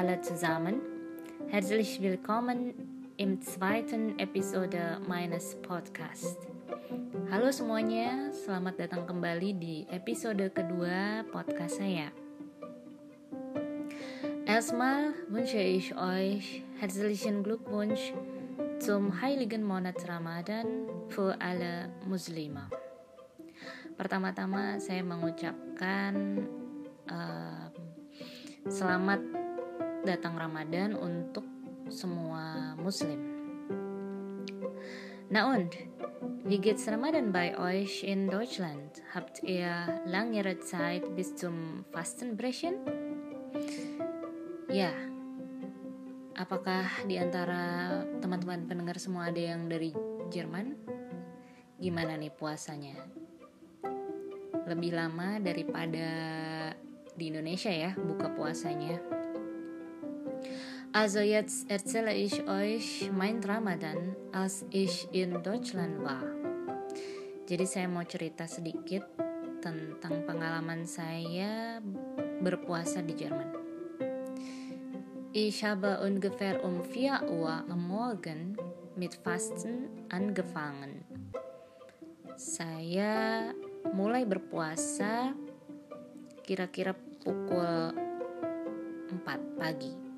[0.00, 0.80] alle zusammen.
[1.52, 2.72] Herzlich willkommen
[3.18, 6.48] im zweiten Episode meines Podcasts.
[7.28, 12.08] Halo semuanya, selamat datang kembali di episode kedua podcast saya.
[14.48, 18.16] Erstmal wünsche ich euch herzlichen Glückwunsch
[18.80, 22.72] zum heiligen Monat Ramadan für alle Muslime.
[24.00, 26.48] Pertama-tama saya mengucapkan
[27.04, 27.68] uh,
[28.64, 29.49] selamat
[30.04, 31.44] datang Ramadan untuk
[31.92, 33.20] semua Muslim.
[35.30, 35.76] Na und,
[36.42, 38.98] wie geht's Ramadan bei euch in Deutschland?
[39.14, 39.70] Habt ihr
[40.08, 42.82] langere Zeit bis zum Fastenbrechen?
[44.66, 44.90] Ya,
[46.34, 49.94] apakah di antara teman-teman pendengar semua ada yang dari
[50.34, 50.74] Jerman?
[51.78, 52.98] Gimana nih puasanya?
[54.66, 56.08] Lebih lama daripada
[57.14, 59.19] di Indonesia ya buka puasanya.
[60.90, 66.26] Also jetzt erzähle ich euch mein Ramadan, als ich in Deutschland war.
[67.46, 69.06] Jadi saya mau cerita sedikit
[69.62, 71.78] tentang pengalaman saya
[72.42, 73.54] berpuasa di Jerman.
[75.30, 78.58] Ich habe ungefähr um 4 Uhr am Morgen
[78.98, 81.06] mit Fasten angefangen.
[82.34, 83.54] Saya
[83.94, 85.38] mulai berpuasa
[86.42, 87.94] kira-kira pukul
[89.06, 89.22] 4
[89.54, 90.09] pagi.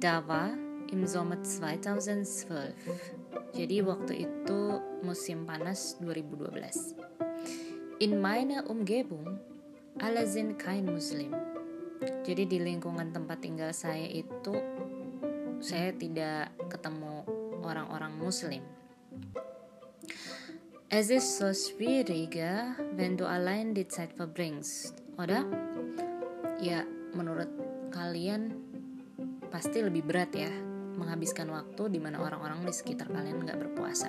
[0.00, 0.56] Da war
[0.90, 2.72] im Sommer 2012.
[3.52, 4.60] Jadi waktu itu
[5.04, 6.96] musim panas 2012.
[8.00, 9.38] In meiner Umgebung
[10.00, 11.36] alle sind kein Muslim
[12.00, 14.56] jadi di lingkungan tempat tinggal saya itu
[15.60, 17.28] saya tidak ketemu
[17.60, 18.64] orang-orang muslim.
[20.90, 25.44] Es ist so schwieriger, wenn du allein die Zeit verbringst, oder?
[26.58, 26.82] Ya,
[27.14, 27.46] menurut
[27.94, 28.56] kalian
[29.50, 30.50] pasti lebih berat ya
[30.96, 34.08] menghabiskan waktu di mana orang-orang di sekitar kalian nggak berpuasa.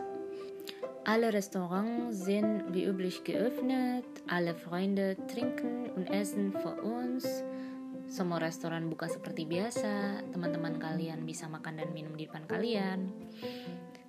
[1.01, 7.25] Alle Restaurants sind wie üblich geöffnet, alle Freunde trinken und essen vor uns,
[8.05, 13.09] semua restoran buka seperti biasa, teman-teman kalian bisa makan dan minum di depan kalian.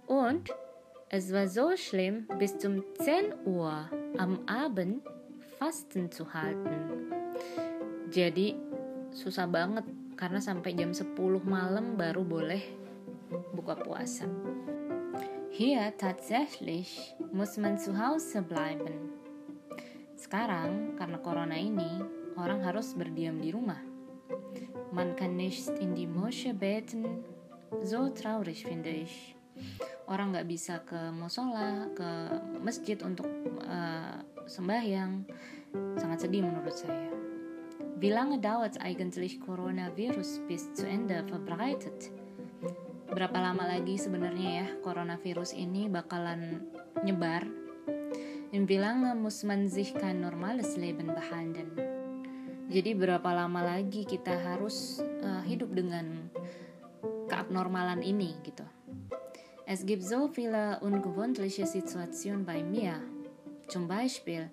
[0.05, 0.53] Und
[1.09, 3.89] es war so schlimm, bis zum 10 Uhr
[4.21, 5.01] am Abend
[5.57, 7.09] Fasten zu halten.
[8.13, 8.59] Jadi
[9.15, 9.87] susah banget
[10.23, 12.63] karena sampai jam 10 malam baru boleh
[13.59, 14.31] buka puasa.
[15.51, 19.11] Hier tatsächlich muss man zu Hause bleiben.
[20.15, 22.07] Sekarang karena corona ini
[22.39, 23.83] orang harus berdiam di rumah.
[24.95, 27.27] Man kann nicht in die Moschee beten.
[27.83, 29.35] So traurig finde ich.
[30.07, 33.27] Orang nggak bisa ke musola, ke masjid untuk
[33.67, 35.27] uh, sembahyang.
[35.99, 37.32] Sangat sedih menurut saya.
[38.03, 42.11] Wie lange dauert eigentlich Coronavirus bis zu Ende verbreitet?
[43.07, 46.67] Berapa lama lagi sebenarnya ya coronavirus ini bakalan
[47.07, 47.47] nyebar?
[48.51, 51.79] Und wie lange muss man sich kein normales Leben behandeln?
[52.75, 56.27] Jadi berapa lama lagi kita harus uh, hidup dengan
[57.31, 58.67] keabnormalan ini gitu.
[59.63, 62.99] Es gibt so viele ungewöhnliche Situationen bei mir.
[63.71, 64.51] Zum Beispiel,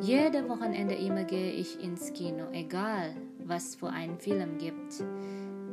[0.00, 3.12] jede Wochenende immer gehe ich ins Kino, egal
[3.44, 5.04] was für ein Film gibt.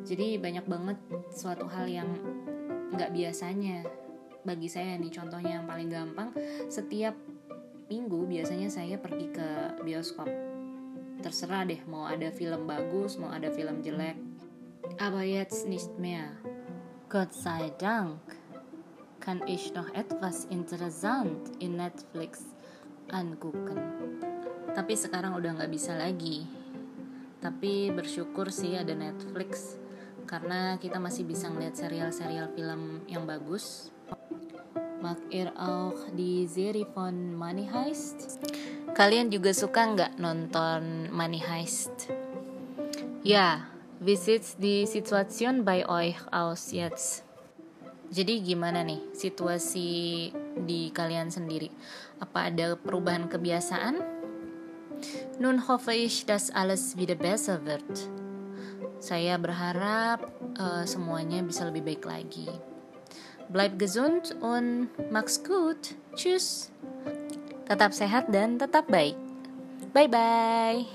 [0.03, 0.97] Jadi banyak banget
[1.31, 2.09] suatu hal yang
[2.91, 3.85] nggak biasanya.
[4.43, 6.31] Bagi saya nih contohnya yang paling gampang
[6.71, 7.13] setiap
[7.91, 9.47] minggu biasanya saya pergi ke
[9.83, 10.27] bioskop.
[11.19, 14.15] Terserah deh mau ada film bagus mau ada film jelek.
[15.03, 16.39] Aber jetzt nicht mehr.
[17.11, 18.19] Gott sei Dank.
[19.19, 22.55] Kann ich noch etwas interessant in Netflix
[23.11, 23.79] angucken
[24.73, 26.45] tapi sekarang udah nggak bisa lagi
[27.39, 29.75] tapi bersyukur sih ada Netflix
[30.29, 33.89] karena kita masih bisa ngeliat serial-serial film yang bagus
[34.99, 38.35] Mag ihr auch die Serie von Money Heist?
[38.91, 42.11] Kalian juga suka nggak nonton Money Heist?
[43.23, 43.71] Ya,
[44.03, 47.23] wie sieht die Situation bei euch aus jetzt?
[48.11, 49.87] Jadi gimana nih situasi
[50.63, 51.71] di kalian sendiri?
[52.19, 53.99] Apa ada perubahan kebiasaan?
[55.39, 57.87] Nun hoffe ich, dass alles wieder besser wird.
[58.99, 60.27] Saya berharap
[60.59, 62.51] uh, semuanya bisa lebih baik lagi.
[63.47, 65.95] Bleib gesund und mach's gut.
[66.13, 66.69] Tschüss.
[67.65, 69.15] Tetap sehat dan tetap baik.
[69.95, 70.85] Bye bye.